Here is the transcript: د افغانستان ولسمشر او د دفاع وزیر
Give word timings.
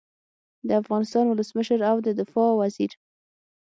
د 0.67 0.69
افغانستان 0.81 1.25
ولسمشر 1.27 1.79
او 1.89 1.97
د 2.05 2.07
دفاع 2.19 2.49
وزیر 2.59 2.91